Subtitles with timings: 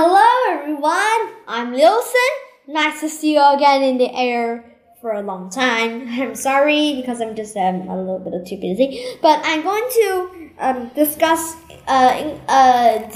[0.00, 1.34] Hello, everyone.
[1.48, 2.32] I'm Lilson.
[2.68, 4.64] Nice to see you again in the air
[5.00, 6.06] for a long time.
[6.22, 10.50] I'm sorry because I'm just um, a little bit too busy, but I'm going to
[10.60, 11.56] um, discuss
[11.88, 13.10] uh, uh,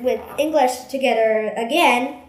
[0.00, 2.22] with English together again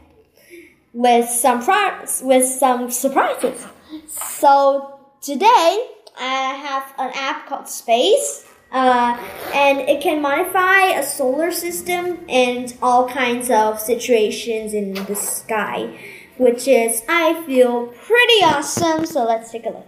[0.92, 3.66] with some pro- with some surprises.
[4.10, 5.88] So today
[6.20, 8.47] I have an app called Space.
[8.72, 9.18] Uh,
[9.54, 15.98] and it can modify a solar system and all kinds of situations in the sky,
[16.38, 19.06] which is, I feel, pretty awesome.
[19.06, 19.88] So let's take a look.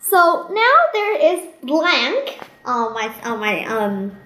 [0.00, 4.16] So now there is blank on my on my um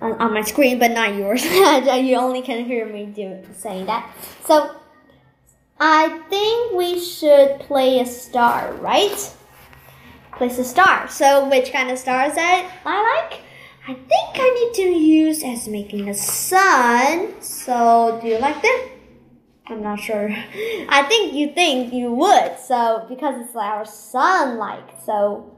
[0.00, 1.44] on, on my screen, but not yours.
[1.44, 4.14] you only can hear me do saying that.
[4.44, 4.76] So
[5.80, 9.32] I think we should play a star, right?
[10.36, 11.08] Place a star.
[11.08, 13.40] So which kind of stars that I like?
[13.88, 17.40] I think I need to use as making a sun.
[17.40, 18.90] So do you like them?
[19.68, 20.28] I'm not sure.
[20.88, 22.58] I think you think you would.
[22.58, 24.90] So because it's our sun-like.
[25.04, 25.56] So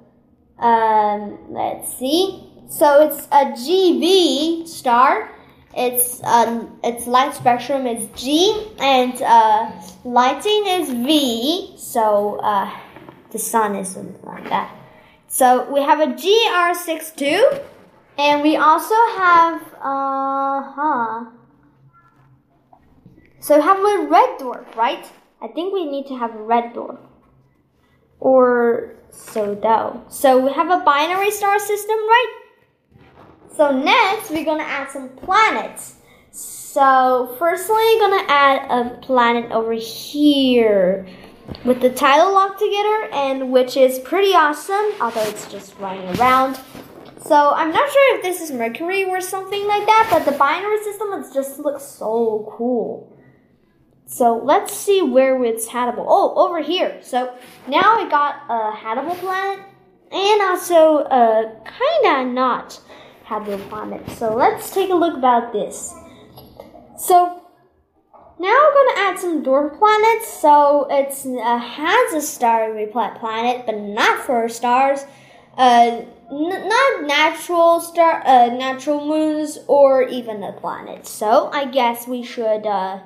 [0.58, 2.45] um, let's see.
[2.69, 5.34] So it's a GV star.
[5.77, 9.70] Its um, its light spectrum is G, and uh,
[10.05, 11.74] lighting is V.
[11.77, 12.70] So uh,
[13.30, 14.77] the sun is something like that.
[15.28, 17.62] So we have a GR62,
[18.16, 21.24] and we also have uh huh.
[23.40, 25.06] So have a red dwarf, right?
[25.42, 26.98] I think we need to have a red dwarf,
[28.20, 30.02] or so though.
[30.08, 32.34] So we have a binary star system, right?
[33.54, 35.96] So next we're gonna add some planets.
[36.30, 41.06] So firstly, gonna add a planet over here
[41.64, 46.58] with the tidal locked together and which is pretty awesome, although it's just running around.
[47.24, 50.82] So I'm not sure if this is Mercury or something like that, but the binary
[50.82, 53.14] system just looks so cool.
[54.06, 56.06] So let's see where it's habitable.
[56.08, 56.98] Oh, over here.
[57.02, 57.34] So
[57.67, 59.64] now we got a habitable planet
[60.11, 61.52] and also a
[62.02, 62.80] kinda not
[63.24, 64.08] habitable planet.
[64.12, 65.94] So let's take a look about this.
[66.96, 67.37] So
[68.40, 70.32] now we're going to add some dwarf planets.
[70.32, 75.04] So it uh, has a starry planet, but not for stars.
[75.56, 81.06] Uh, not natural star, uh, natural moons, or even a planet.
[81.06, 83.00] So I guess we should uh,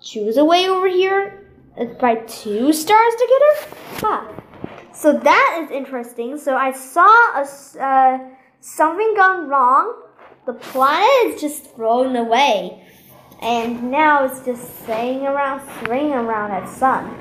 [0.00, 1.52] choose a way over here
[2.00, 3.76] by two stars together.
[3.96, 4.32] Huh.
[4.94, 6.38] So that is interesting.
[6.38, 7.04] So I saw
[7.34, 7.46] a
[7.84, 8.18] uh,
[8.60, 10.02] something gone wrong.
[10.46, 12.82] The planet is just thrown away
[13.40, 17.18] and now it's just staying around, swinging around at sun.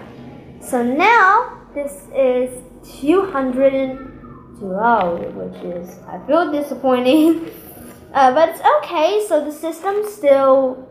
[0.62, 2.62] So now this is
[3.02, 7.52] 212, which is I feel disappointing,
[8.14, 9.25] uh, but it's okay.
[9.28, 10.88] So the system's still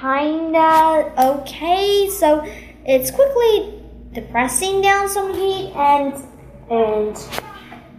[0.00, 2.08] kinda okay.
[2.10, 2.42] So
[2.84, 3.82] it's quickly
[4.12, 6.14] depressing down some heat and
[6.70, 7.16] and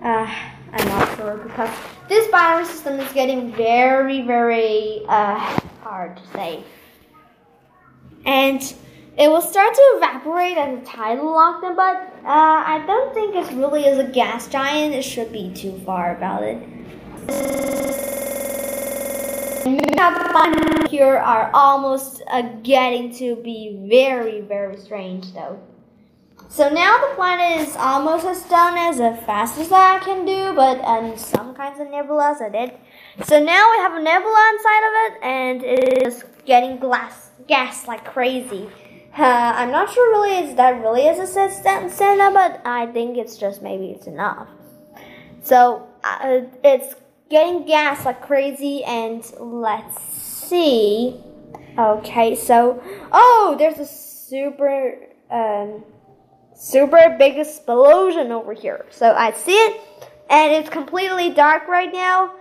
[0.03, 0.27] uh,
[0.73, 1.69] I'm not sure because
[2.09, 5.39] this binary system is getting very very uh,
[5.87, 6.63] hard to say.
[8.25, 8.61] And
[9.17, 13.35] it will start to evaporate as the tidal locked in, but uh, I don't think
[13.35, 14.93] it's really as a gas giant.
[14.93, 16.57] It should be too far about it.
[20.89, 25.59] Here are almost uh, getting to be very, very strange though.
[26.49, 30.79] So now the planet is almost as done as fast as I can do, but
[30.85, 32.71] um, some kinds of nebulas I did.
[33.25, 37.87] So now we have a nebula inside of it, and it is getting glass gas
[37.87, 38.69] like crazy.
[39.17, 43.37] Uh, I'm not sure really is that really is a Santa, but I think it's
[43.37, 44.47] just maybe it's enough.
[45.41, 46.95] So uh, it's
[47.29, 51.19] getting gas like crazy, and let's see.
[51.77, 52.81] Okay, so
[53.11, 54.95] oh, there's a super.
[55.29, 55.83] Um,
[56.57, 58.85] super big explosion over here.
[58.89, 59.81] So I see it,
[60.29, 62.33] and it's completely dark right now.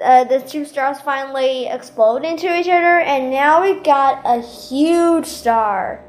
[0.00, 5.26] Uh, the two stars finally explode into each other, and now we got a huge
[5.26, 6.04] star.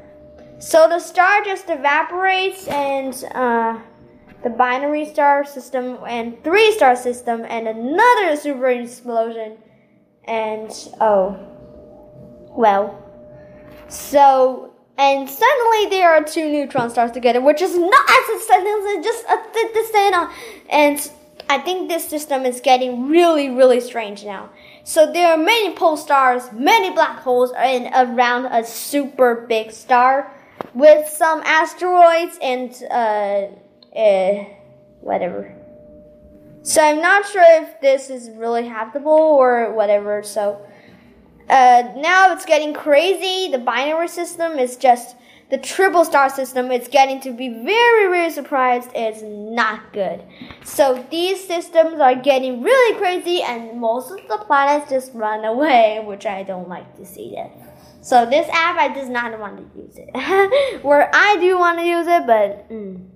[0.58, 3.78] So the star just evaporates, and uh,
[4.42, 9.56] the binary star system, and three star system, and another super explosion,
[10.24, 10.70] and
[11.00, 11.36] oh,
[12.50, 13.04] well.
[13.88, 19.24] So and suddenly there are two neutron stars together, which is not as a just
[19.24, 20.28] a same.
[20.68, 21.10] And
[21.48, 24.50] I think this system is getting really, really strange now.
[24.84, 30.34] So there are many pulsars, many black holes, and around a super big star
[30.74, 34.44] with some asteroids and uh, uh,
[35.00, 35.54] whatever.
[36.62, 40.22] So I'm not sure if this is really habitable or whatever.
[40.22, 40.60] So
[41.50, 43.50] uh, now it's getting crazy.
[43.50, 45.16] The binary system is just
[45.50, 48.90] the triple star system It's getting to be very, very surprised.
[48.94, 50.22] It's not good.
[50.62, 56.02] So these systems are getting really crazy, and most of the planets just run away,
[56.04, 57.50] which I don't like to see that.
[58.02, 60.82] So this app, I does not want to use it.
[60.82, 62.70] Where I do want to use it, but.
[62.70, 63.08] Mm.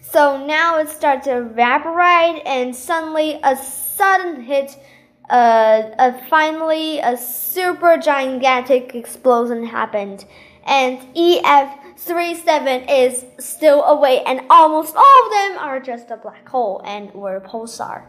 [0.00, 4.78] So now it starts to evaporate, and suddenly a sudden hit
[5.30, 10.24] uh, uh, finally, a super gigantic explosion happened,
[10.64, 16.80] and EF37 is still away, and almost all of them are just a black hole
[16.84, 18.06] and were pulsar.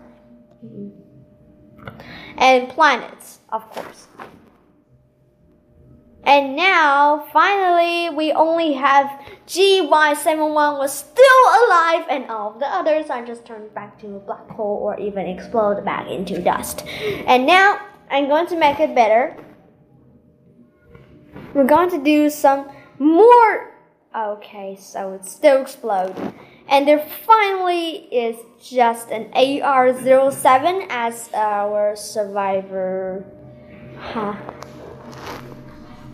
[2.37, 4.07] And planets, of course.
[6.23, 9.09] And now, finally, we only have
[9.49, 14.19] GY71 was still alive, and all of the others are just turned back to a
[14.19, 16.85] black hole or even explode back into dust.
[17.25, 17.81] And now,
[18.11, 19.35] I'm going to make it better.
[21.55, 22.69] We're going to do some
[22.99, 23.73] more.
[24.15, 26.15] Okay, so it still explode.
[26.67, 33.25] And there finally is just an AR07 as our survivor.
[33.97, 34.35] Huh.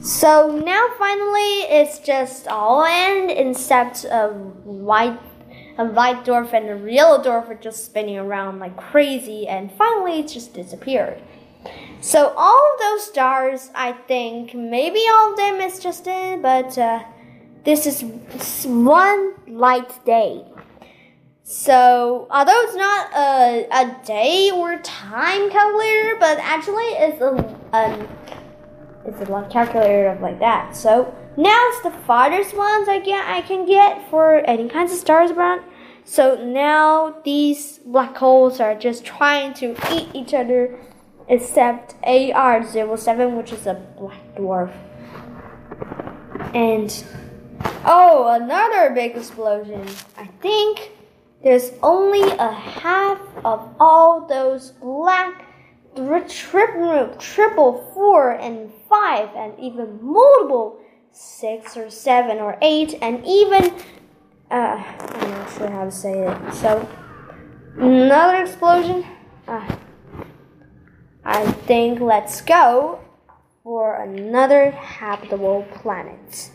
[0.05, 4.27] So now finally it's just all end except a
[4.63, 5.17] white
[5.79, 10.19] a white dwarf and a yellow dwarf are just spinning around like crazy and finally
[10.19, 11.19] it just disappeared.
[12.01, 17.03] So all those stars, I think maybe all of them is just in, but uh,
[17.63, 18.03] this is
[18.67, 20.45] one light day.
[21.41, 28.07] So although it's not a, a day or time calculator, but actually it's a, a
[29.05, 30.75] it's a long calculator of like that.
[30.75, 34.97] So now it's the farthest ones I get I can get for any kinds of
[34.97, 35.61] stars around.
[36.03, 40.79] So now these black holes are just trying to eat each other,
[41.27, 44.71] except AR07, which is a black dwarf.
[46.53, 47.03] And
[47.83, 49.87] oh, another big explosion.
[50.15, 50.91] I think
[51.43, 55.45] there's only a half of all those black
[55.95, 60.79] triple, triple, four, and five, and even multiple
[61.11, 63.73] six or seven or eight, and even
[64.51, 66.53] uh, I'm not sure how to say it.
[66.53, 66.87] So
[67.77, 69.05] another explosion.
[69.47, 69.75] Uh,
[71.23, 72.99] I think let's go
[73.63, 76.51] for another habitable planet.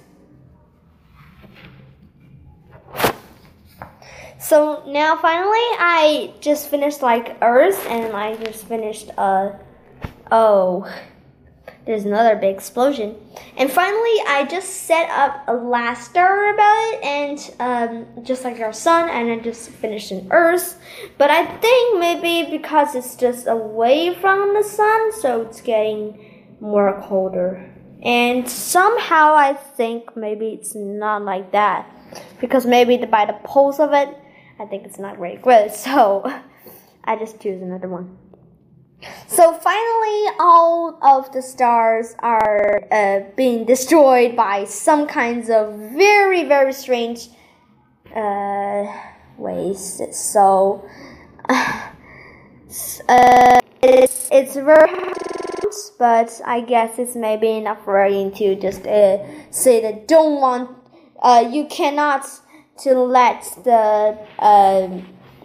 [4.41, 9.53] So now finally I just finished like Earth and I just finished uh
[10.33, 10.91] oh
[11.85, 13.17] there's another big explosion.
[13.57, 18.61] And finally I just set up a last star about it and um, just like
[18.61, 20.81] our sun and I just finished an Earth.
[21.19, 27.01] But I think maybe because it's just away from the sun so it's getting more
[27.03, 27.71] colder.
[28.03, 31.91] And somehow I think maybe it's not like that
[32.41, 34.17] because maybe by the pulse of it
[34.61, 36.23] I think it's not very good, so
[37.05, 38.19] I just choose another one.
[39.29, 46.45] So finally, all of the stars are uh, being destroyed by some kinds of very,
[46.45, 47.29] very strange
[48.15, 48.85] uh,
[49.39, 50.03] ways.
[50.12, 50.87] So
[51.49, 51.91] uh,
[53.83, 55.15] it's, it's very
[55.99, 59.19] but I guess it's maybe enough you to just uh,
[59.51, 60.70] say that don't want,
[61.20, 62.27] uh, you cannot
[62.81, 65.01] to let the uh,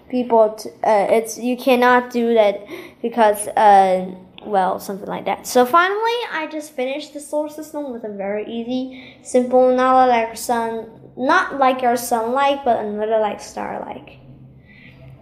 [0.10, 2.66] people uh, it's you cannot do that
[3.02, 4.12] because uh,
[4.46, 5.48] well something like that.
[5.48, 10.30] So finally i just finished the solar system with a very easy simple not like
[10.30, 14.20] our sun not like our sun like but another like star like.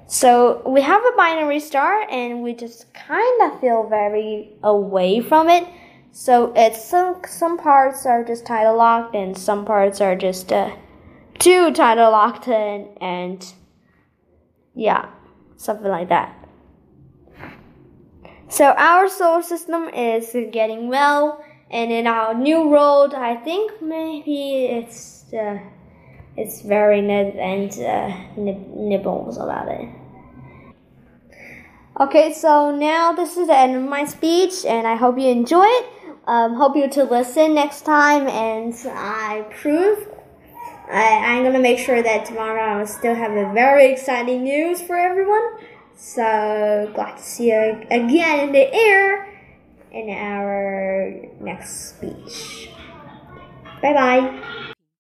[0.08, 5.50] So we have a binary star and we just kind of feel very away from
[5.50, 5.67] it.
[6.12, 10.75] So it's some some parts are just tidal locked and some parts are just uh,
[12.10, 13.54] locked in and
[14.75, 15.10] yeah,
[15.58, 16.44] something like that.
[18.50, 24.66] So our solar system is getting well, and in our new world, I think maybe
[24.66, 25.58] it's uh,
[26.38, 29.90] it's very nib and uh, nib nibbles about it.
[32.00, 35.66] Okay, so now this is the end of my speech, and I hope you enjoy
[35.66, 35.86] it.
[36.25, 40.10] Um, hope you to listen next time, and I prove
[40.92, 44.98] I, I'm gonna make sure that tomorrow I still have a very exciting news for
[44.98, 45.58] everyone.
[45.96, 49.30] So glad to see you again in the air
[49.92, 52.70] in our next speech.
[53.82, 54.60] Bye bye.